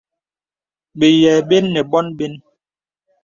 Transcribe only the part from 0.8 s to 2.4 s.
Bəyìɛ bən nə bɔ̄n bən.